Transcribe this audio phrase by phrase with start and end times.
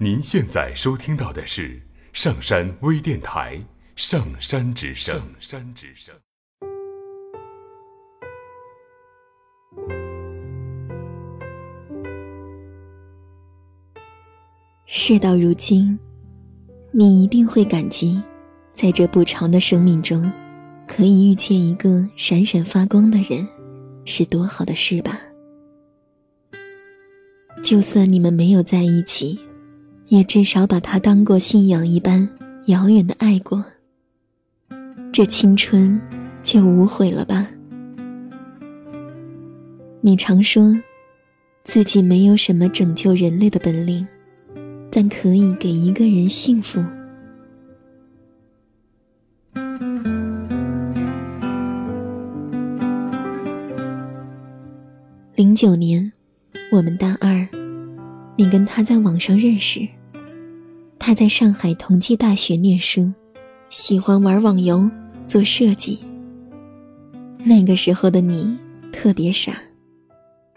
[0.00, 3.56] 您现在收听到的是上山微电台
[3.96, 5.12] 《上山之声》。
[5.18, 6.14] 上山之声。
[14.86, 15.98] 事到如今，
[16.92, 18.22] 你一定会感激，
[18.72, 20.30] 在这不长的生命中，
[20.86, 23.44] 可以遇见一个闪闪发光的人，
[24.04, 25.18] 是多好的事吧？
[27.64, 29.40] 就算你们没有在一起，
[30.08, 32.28] 也至少把他当过信仰一般
[32.66, 33.64] 遥远的爱过。
[35.12, 36.00] 这青春
[36.42, 37.46] 就无悔了吧？
[40.00, 40.74] 你常说，
[41.64, 44.06] 自己没有什么拯救人类的本领，
[44.90, 46.82] 但可以给一个人幸福。
[55.34, 56.12] 零九年，
[56.72, 57.46] 我们大二，
[58.36, 59.86] 你跟他在网上认识。
[61.08, 63.10] 他在上海同济大学念书，
[63.70, 64.86] 喜欢玩网游、
[65.26, 65.98] 做设计。
[67.42, 68.54] 那个时候的你
[68.92, 69.54] 特别傻，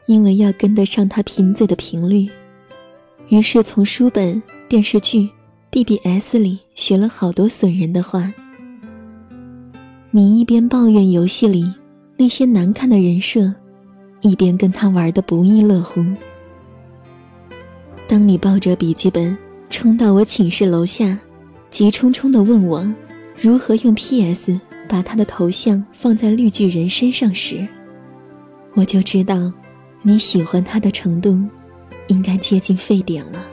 [0.08, 2.30] 因为要跟得上他贫嘴的频率，
[3.30, 5.30] 于是从书本、电视剧、
[5.72, 8.30] BBS 里学了好多损人的话。
[10.10, 11.74] 你一边抱怨游戏里
[12.18, 13.50] 那些难看的人设，
[14.20, 16.04] 一边跟他玩的不亦乐乎。
[18.06, 19.38] 当你抱着笔记本。
[19.72, 21.18] 冲到我寝室楼下，
[21.72, 22.86] 急冲冲地问我，
[23.40, 27.66] 如何用 PS 把他的头像放在绿巨人身上时，
[28.74, 29.52] 我就知道，
[30.02, 31.42] 你喜欢他的程度，
[32.08, 33.48] 应该接近沸点了。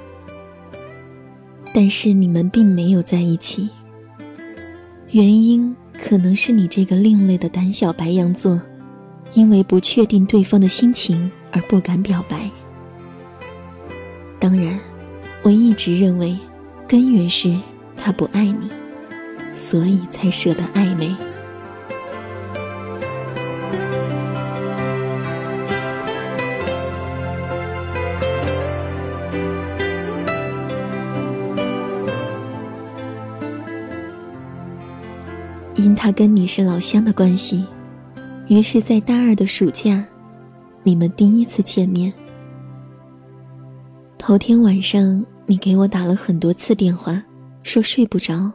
[1.73, 3.69] 但是你们并没有在一起，
[5.13, 8.61] 原因可能是你这个另类的胆小白羊座，
[9.35, 12.51] 因为不确定对方的心情而不敢表白。
[14.41, 14.79] 当然。
[15.49, 16.37] 我一直认为，
[16.87, 17.57] 根源是
[17.97, 18.69] 他不爱你，
[19.57, 21.11] 所以才舍得暧昧。
[35.77, 37.65] 因他跟你是老乡的关系，
[38.49, 40.05] 于是，在大二的暑假，
[40.83, 42.13] 你们第一次见面。
[44.19, 47.23] 头天晚上，你给我打了很多次电话，
[47.63, 48.53] 说睡不着。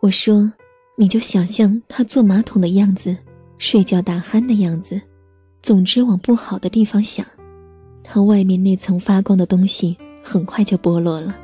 [0.00, 0.52] 我说，
[0.98, 3.16] 你就想象他坐马桶的样子，
[3.56, 5.00] 睡觉打鼾的样子，
[5.62, 7.24] 总之往不好的地方想。
[8.04, 11.34] 他外面那层发光的东西很快就剥落了，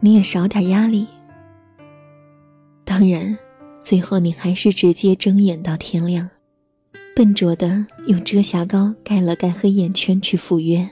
[0.00, 1.06] 你也少点压力。
[2.86, 3.36] 当然，
[3.82, 6.26] 最后你还是直接睁眼到天亮，
[7.14, 10.88] 笨拙的用遮瑕膏盖了盖黑眼圈去赴约。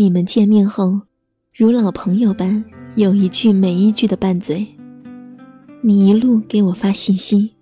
[0.00, 1.00] 你们见面后，
[1.52, 2.64] 如老朋友般
[2.94, 4.64] 有一句没一句的拌嘴。
[5.80, 7.52] 你一路给我发信息，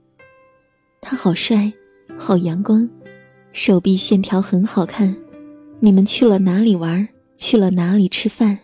[1.00, 1.72] 他好帅，
[2.19, 2.86] 好阳光，
[3.52, 5.16] 手臂线条很好看。
[5.80, 7.08] 你们去了哪里玩？
[7.38, 8.58] 去了哪里吃饭？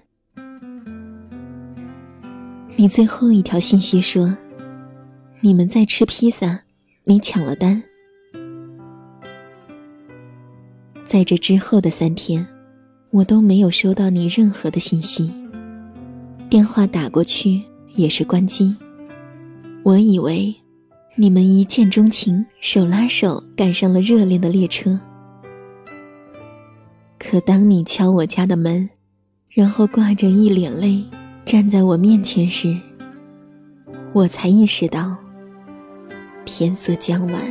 [2.77, 4.37] 你最后一条信息说，
[5.41, 6.61] 你们在吃披萨，
[7.05, 7.83] 你抢了单。
[11.07, 12.47] 在这之后的三天。
[13.13, 15.31] 我都没有收到你任何的信息，
[16.49, 17.61] 电话打过去
[17.95, 18.75] 也是关机。
[19.83, 20.55] 我以为
[21.15, 24.99] 你们一见钟情，手拉手赶上了热恋的列车。
[27.19, 28.89] 可当你敲我家的门，
[29.51, 31.05] 然后挂着一脸泪
[31.45, 32.75] 站在我面前时，
[34.15, 35.15] 我才意识到
[36.47, 37.43] 天色将晚，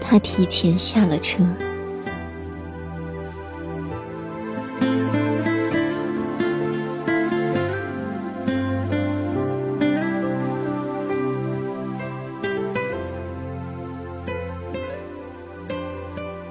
[0.00, 1.46] 他提前下了车。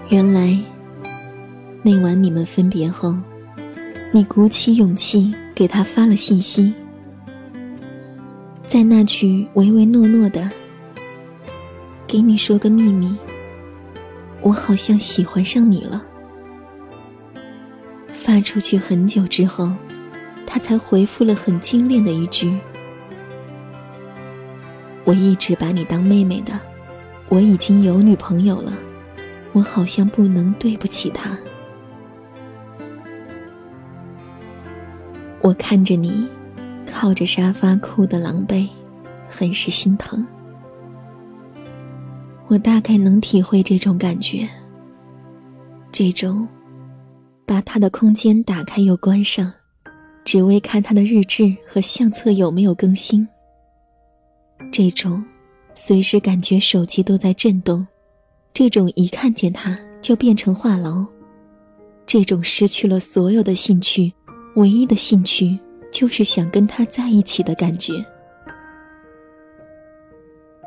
[0.10, 0.58] 原来，
[1.84, 3.16] 那晚你们分别后，
[4.12, 6.74] 你鼓起勇气给他发了信息，
[8.68, 10.50] 在那句唯唯诺诺的
[12.08, 13.16] “给你说个秘密，
[14.42, 16.04] 我好像喜欢上你了”，
[18.12, 19.72] 发出去很久之后，
[20.44, 22.52] 他才回复了很精炼的一句
[25.06, 26.60] ：“我一直把你当妹妹的，
[27.28, 28.74] 我已经有女朋友了。”
[29.54, 31.38] 我好像不能对不起他。
[35.42, 36.28] 我看着你
[36.86, 38.68] 靠着沙发哭得狼狈，
[39.30, 40.26] 很是心疼。
[42.48, 44.48] 我大概能体会这种感觉，
[45.92, 46.48] 这种
[47.46, 49.54] 把他的空间打开又关上，
[50.26, 53.28] 只为看他的日志和相册有没有更新。
[54.72, 55.24] 这种
[55.74, 57.86] 随时感觉手机都在震动，
[58.54, 61.08] 这种一看见他就变成话痨，
[62.06, 64.12] 这种失去了所有的兴趣，
[64.56, 65.58] 唯一的兴趣
[65.92, 67.94] 就是想跟他在一起的感觉，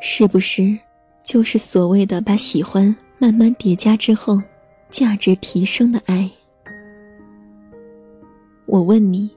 [0.00, 0.78] 是不是
[1.22, 4.40] 就是所谓的把喜欢慢慢叠加之后，
[4.90, 6.30] 价值提升的爱？
[8.64, 9.30] 我问你，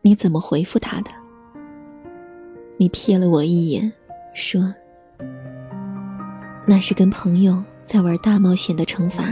[0.00, 1.10] 你怎么回复他的？
[2.78, 3.92] 你瞥了我一眼，
[4.32, 4.72] 说
[6.66, 9.24] ：“那是跟朋友在玩大冒险的惩罚。”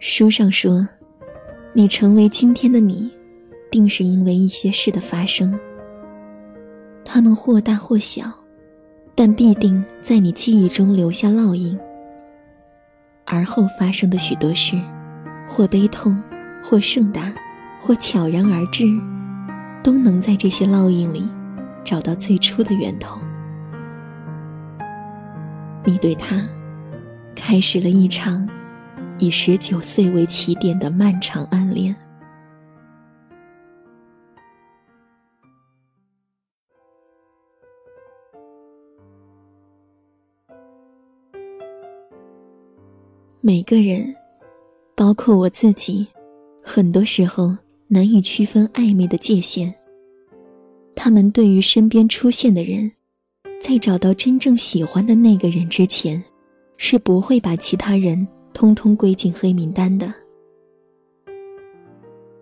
[0.00, 0.84] 书上说。
[1.72, 3.12] 你成为今天的你，
[3.70, 5.60] 定是因为一些事的发生。
[7.04, 8.32] 他们或大或小，
[9.16, 11.76] 但必定在你记忆中留下烙印。
[13.24, 14.80] 而后发生的许多事，
[15.48, 16.22] 或悲痛，
[16.62, 17.32] 或盛大，
[17.80, 18.84] 或悄然而至，
[19.82, 21.26] 都能在这些烙印里
[21.82, 23.18] 找到最初的源头。
[25.82, 26.40] 你对他，
[27.34, 28.46] 开始了一场。
[29.18, 31.96] 以十九岁为起点的漫长暗恋。
[43.46, 44.12] 每个人，
[44.96, 46.04] 包括我自己，
[46.60, 47.56] 很多时候
[47.86, 49.72] 难以区分暧昧的界限。
[50.96, 52.90] 他们对于身边出现的人，
[53.62, 56.20] 在找到真正喜欢的那个人之前，
[56.76, 58.26] 是不会把其他人。
[58.52, 60.12] 通通归进黑名单的，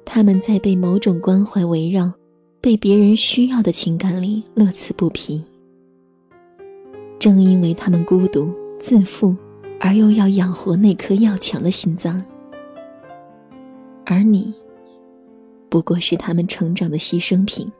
[0.07, 2.11] 他们在被某种关怀围绕、
[2.62, 5.45] 被别人需要的情感里乐此不疲。
[7.19, 8.49] 正因为他们孤独、
[8.81, 9.37] 自负，
[9.85, 12.25] 而又要养活那颗要强的心脏，
[14.07, 14.51] 而你，
[15.69, 17.71] 不过是他们成长的牺牲品。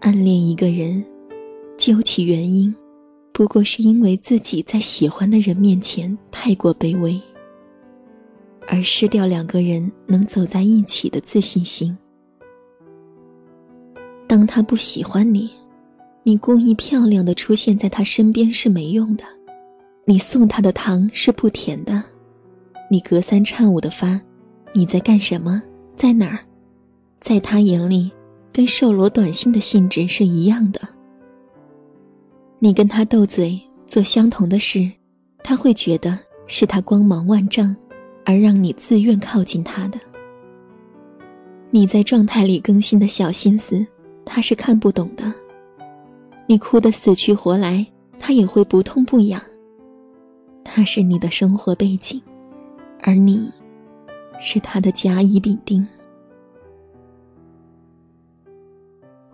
[0.00, 1.04] 暗恋一个人，
[1.76, 2.74] 究其原因。
[3.34, 7.20] 不过是因为自己在喜欢的人面前太过卑微，
[8.66, 11.94] 而失掉两个人能走在一起的自信心。
[14.26, 15.50] 当他不喜欢你，
[16.22, 19.24] 你故意漂亮的出现在他身边是没用的，
[20.10, 22.02] 你送他的糖是不甜的，
[22.90, 24.20] 你隔三差五的发，
[24.72, 25.62] 你在干什么，
[25.96, 26.40] 在哪儿，
[27.20, 28.10] 在他眼里，
[28.52, 30.80] 跟售楼短信的性质是一样的。
[32.58, 34.90] 你跟他斗嘴，做相同的事，
[35.44, 36.18] 他会觉得
[36.48, 37.76] 是他光芒万丈，
[38.24, 40.00] 而让你自愿靠近他的。
[41.70, 43.86] 你在状态里更新的小心思，
[44.24, 45.32] 他是看不懂的。
[46.48, 47.86] 你哭得死去活来，
[48.18, 49.40] 他也会不痛不痒。
[50.72, 52.22] 他是你的生活背景，
[53.02, 53.50] 而你，
[54.38, 55.84] 是他的甲乙丙丁。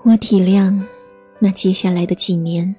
[0.02, 0.82] 我体谅，
[1.38, 2.74] 那接下来的几年。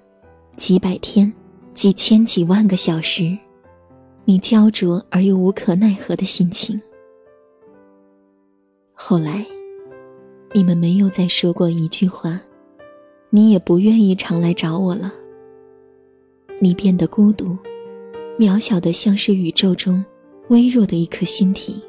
[0.56, 1.32] 几百天，
[1.76, 3.38] 几千几万个小时，
[4.26, 6.82] 你焦灼而又无可奈何的心情。
[8.92, 9.46] 后来，
[10.52, 12.42] 你们没有再说过一句话，
[13.30, 15.14] 你也不愿意常来找我了。
[16.60, 17.56] 你变得孤独，
[18.38, 20.04] 渺小的像是宇宙中
[20.50, 21.82] 微弱的一颗星体。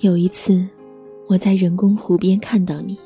[0.00, 0.66] 有一次，
[1.28, 2.98] 我在人工湖边看到你，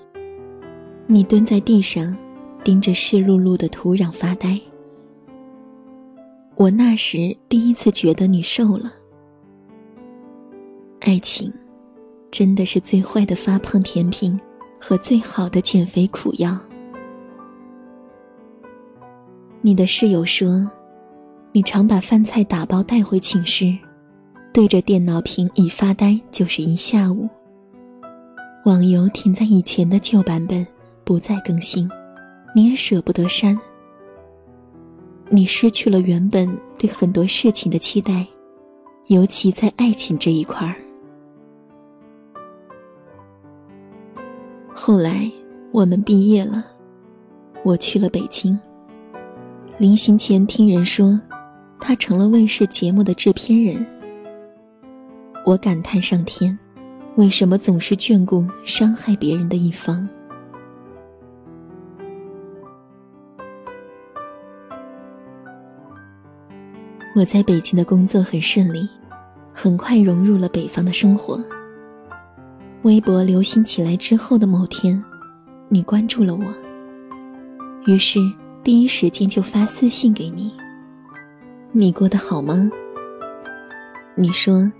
[1.06, 2.16] 你蹲在地上。
[2.64, 4.60] 盯着湿漉漉的土壤发呆。
[6.56, 8.92] 我那时第一次觉得你瘦了。
[10.98, 11.52] 爱情，
[12.28, 14.36] 真的是最坏的发胖甜品，
[14.80, 16.58] 和最好的减肥苦药。
[19.60, 20.68] 你的室友说，
[21.56, 23.74] 你常把饭菜打包带回寝室，
[24.52, 27.26] 对着电脑屏一发呆就是一下午。
[28.66, 30.66] 网游停在以前的旧版本，
[31.02, 31.90] 不再更新。
[32.54, 33.58] 你也舍不得删，
[35.30, 36.46] 你失去了原本
[36.76, 38.26] 对很多事情的期待，
[39.06, 40.76] 尤其在爱情这一块儿。
[44.74, 45.32] 后来
[45.72, 46.66] 我们毕业了，
[47.64, 48.60] 我去了北京。
[49.78, 51.18] 临行前听人说，
[51.80, 53.86] 他成了卫视节目的制片人。
[55.44, 56.58] 我感叹上天，
[57.16, 60.08] 为什么总是眷顾伤害别人的一方？
[67.14, 68.86] 我在北京的工作很顺利，
[69.52, 71.42] 很快融入了北方的生活。
[72.82, 75.02] 微博流行起来之后的某天，
[75.68, 76.44] 你关注了我，
[77.86, 78.20] 于是
[78.62, 80.52] 第一时间就发私信给你。
[81.78, 82.70] 你过得好吗？
[84.14, 84.72] 你说，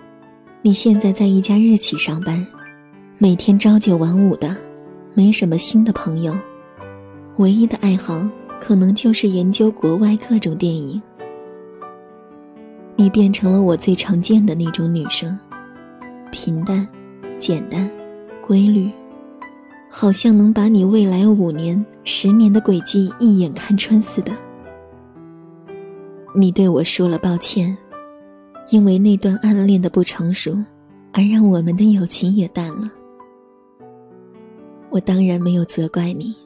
[0.63, 2.47] 你现在在一家日企上班，
[3.19, 4.57] 每天朝九晚五的，
[5.13, 6.35] 没什么新的朋友，
[7.37, 8.27] 唯一的爱好
[8.59, 11.03] 可能就是研究国外各种电影。
[12.95, 15.39] 你变成了我最常见的那种女生，
[16.33, 16.89] 平淡、
[17.39, 17.87] 简单、
[18.41, 18.91] 规律，
[19.91, 24.33] 好像能把你未来五年、十年的轨迹一眼看穿似的。
[26.39, 27.75] 你对我说了抱歉，
[28.69, 30.55] 因为那段暗恋的不成熟，
[31.13, 32.91] 而让我们的友情也淡了。
[34.91, 36.37] 我当然没有责怪你，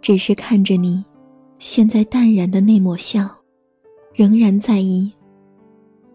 [0.00, 1.04] 只是看着你，
[1.58, 3.28] 现在淡然的那抹笑。
[4.14, 5.12] 仍然在意，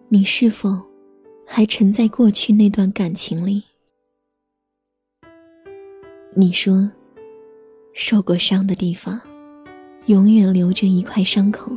[0.09, 0.69] 你是否
[1.45, 3.61] 还沉在过去那段感情里？
[6.33, 6.89] 你说，
[7.93, 9.21] 受过伤的地方，
[10.11, 11.71] 永远留着一块伤口，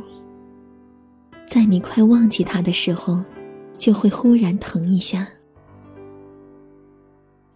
[1.47, 3.23] 在你快忘记他的时候，
[3.77, 5.25] 就会忽然疼一下。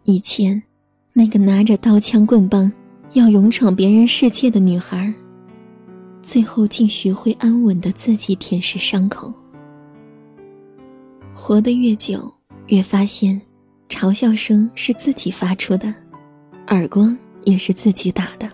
[0.04, 0.64] 以前，
[1.12, 2.72] 那个拿着刀枪棍棒
[3.12, 5.14] 要勇闯别人世界的女孩。
[6.22, 9.34] 最后竟学会安稳的自己舔舐伤口。
[11.36, 12.34] 活得越久，
[12.68, 13.42] 越发现，
[13.90, 15.94] 嘲笑声是自己发出的，
[16.68, 18.50] 耳光也是自己打的。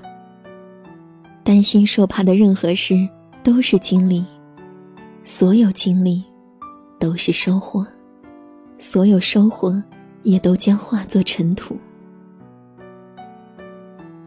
[1.56, 3.08] 担心受怕的任何事
[3.42, 4.26] 都是经历，
[5.24, 6.22] 所有经历
[7.00, 7.88] 都是收获，
[8.78, 9.82] 所有收获
[10.24, 11.78] 也都将化作尘土。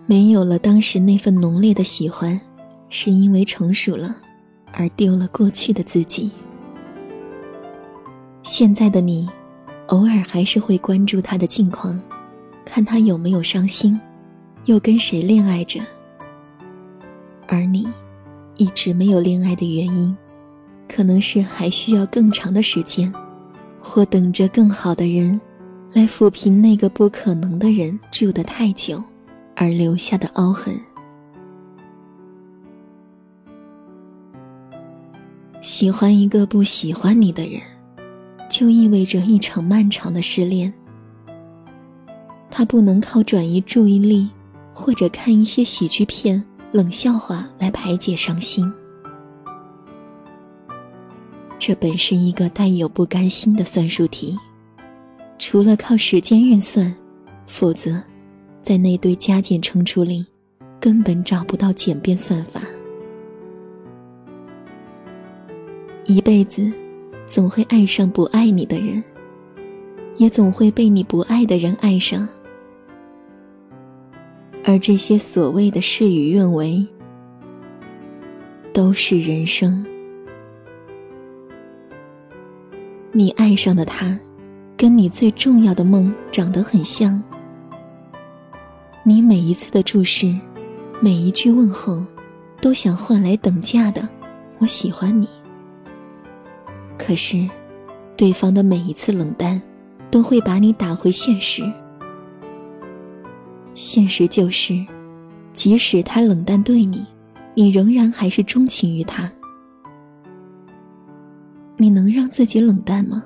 [0.07, 2.41] 没有了当时那份浓烈的喜欢。
[2.89, 4.17] 是因为成熟了，
[4.73, 6.31] 而丢了过去的自己。
[8.43, 9.29] 现在的你，
[9.89, 12.01] 偶尔还是会关注他的近况，
[12.65, 14.01] 看他有没有伤心，
[14.65, 15.79] 又跟谁恋爱着。
[17.49, 17.89] 而你，
[18.57, 20.15] 一直没有恋爱的原因，
[20.87, 23.11] 可能是还需要更长的时间，
[23.81, 25.41] 或等着更好的人，
[25.95, 29.03] 来抚平那个不可能的人住得太久，
[29.57, 30.79] 而留下的凹痕。
[35.63, 37.61] 喜欢一个不喜欢你的人，
[38.51, 40.73] 就意味着一场漫长的失恋。
[42.51, 44.29] 他不能靠转移注意力，
[44.75, 48.71] 或者看一些喜剧片、冷笑话来排解伤心。
[51.59, 54.39] 这本是一个带有不甘心的算术题，
[55.39, 56.95] 除了靠时间运算，
[57.47, 58.01] 否则，
[58.63, 60.25] 在那堆加减乘除里，
[60.79, 62.61] 根本找不到简便算法。
[66.05, 66.71] 一辈子，
[67.27, 69.03] 总会爱上不爱你的人，
[70.17, 72.29] 也总会被你不爱的人爱上。
[74.69, 76.87] 而这些所谓的事与愿违，
[78.71, 79.83] 都是人生。
[83.11, 84.15] 你爱上的他，
[84.77, 87.19] 跟你最重要的梦长得很像。
[89.03, 90.39] 你每一次的注视，
[91.01, 92.05] 每一句问候，
[92.61, 94.07] 都想换来等价的
[94.61, 95.27] “我喜欢你”。
[96.99, 97.49] 可是，
[98.19, 99.63] 对方的每一次冷淡，
[100.11, 101.63] 都会把你打回现实。
[103.79, 104.85] 现实就是，
[105.55, 107.07] 即使他冷淡对你，
[107.55, 109.31] 你仍然还是钟情于他。
[111.77, 113.23] 你能让自己冷淡吗？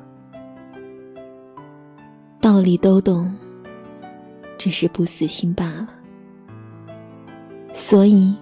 [2.38, 3.34] 道理都懂，
[4.58, 5.88] 只是不死心罢了。
[7.72, 8.34] 所以，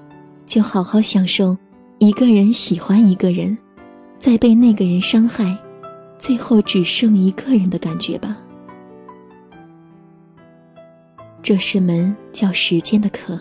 [0.49, 1.57] 就好好享受
[2.01, 3.57] 一个人喜欢一个人。
[4.19, 5.57] 在被那个人伤害，
[6.19, 8.37] 最后只剩一个人的感觉吧。
[11.43, 13.41] 这是门叫时间的课。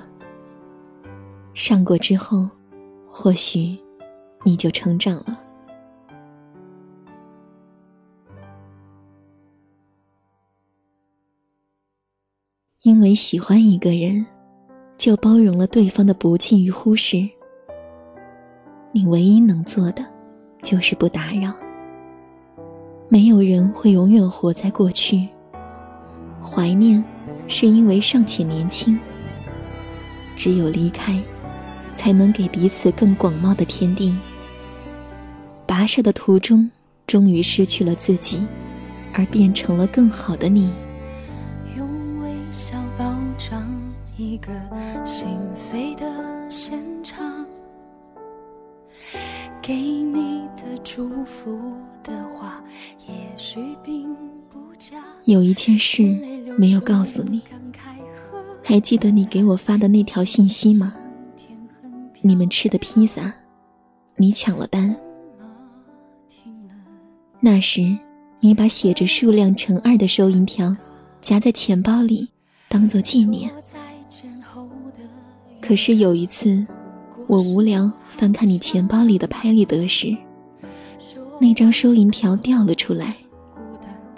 [1.53, 2.49] 上过之后，
[3.09, 3.77] 或许
[4.43, 5.39] 你就成长了。
[12.83, 14.25] 因为喜欢一个人，
[14.97, 17.17] 就包容了对方的不敬与忽视。
[18.91, 20.05] 你唯一能做的。
[20.61, 21.53] 就是不打扰。
[23.07, 25.25] 没有人会永远活在过去。
[26.43, 27.01] 怀念，
[27.49, 28.97] 是因为尚且年轻。
[30.37, 31.19] 只有离开，
[31.97, 34.15] 才能给彼此更广袤的天地。
[35.67, 36.71] 跋涉的途中，
[37.05, 38.41] 终于失去了自己，
[39.13, 40.71] 而变成了更好的你。
[41.75, 43.69] 用微笑包装
[44.15, 44.51] 一个
[45.05, 46.05] 心碎的
[46.49, 47.45] 现场。
[49.61, 52.63] 给你的祝福的话，
[53.07, 54.15] 也许并
[54.49, 54.97] 不假。
[55.25, 56.03] 有一件事
[56.59, 57.41] 没有告诉你，
[58.61, 60.93] 还记得你给我发的那条信息吗？
[62.19, 63.33] 你们吃的披萨，
[64.17, 64.93] 你抢了单。
[67.39, 67.97] 那时，
[68.41, 70.75] 你把写着数量乘二的收银条
[71.21, 72.27] 夹在钱包里，
[72.67, 73.49] 当做纪念。
[75.61, 76.67] 可是有一次，
[77.27, 80.13] 我无聊翻看你钱包里的拍立得时，
[81.39, 83.15] 那张收银条掉了出来。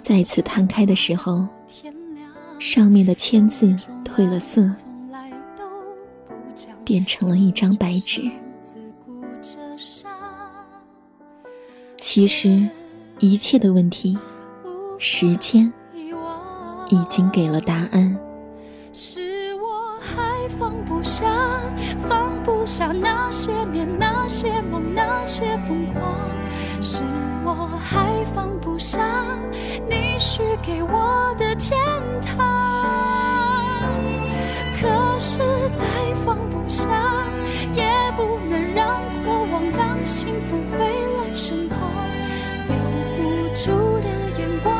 [0.00, 1.46] 再次摊开的时候，
[2.64, 4.62] 上面的签字褪了色，
[6.84, 8.22] 变成了一张白纸。
[11.96, 12.68] 其实，
[13.18, 14.16] 一切的问题，
[14.96, 15.72] 时间
[16.88, 18.16] 已经给了答案。
[18.92, 21.26] 是我还放不下，
[22.08, 26.30] 放不下那些年、那些梦、那些疯狂，
[26.80, 27.02] 是
[27.44, 29.26] 我还放不下
[29.90, 31.76] 你许给我的天
[32.20, 32.51] 堂。
[36.72, 36.88] 下，
[37.74, 37.84] 也
[38.16, 41.78] 不能让过往、让幸福回来身旁，
[42.66, 42.74] 留
[43.14, 43.20] 不
[43.54, 44.72] 住的眼光，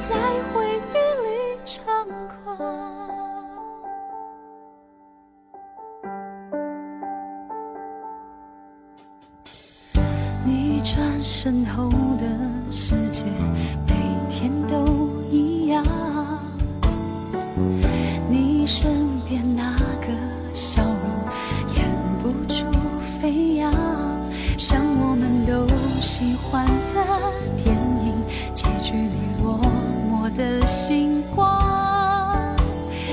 [0.00, 0.16] 在
[0.52, 1.28] 回忆里
[1.64, 1.78] 猖
[2.26, 2.58] 狂。
[10.44, 11.88] 你转身后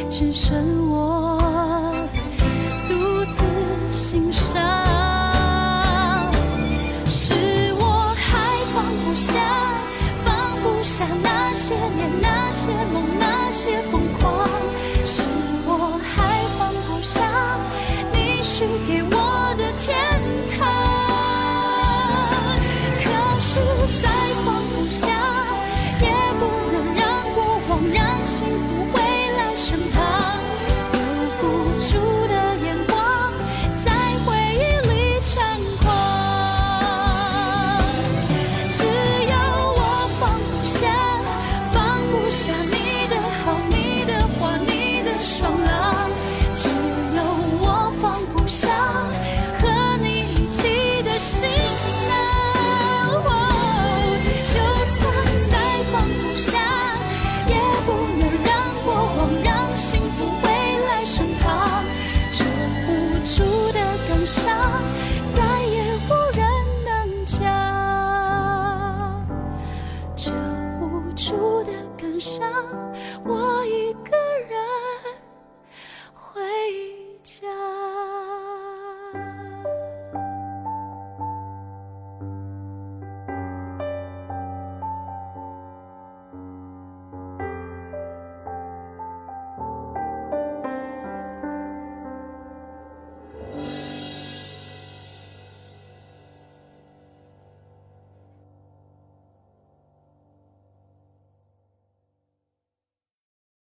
[0.09, 0.88] 只剩
[72.19, 72.43] 上，
[73.23, 73.88] 我已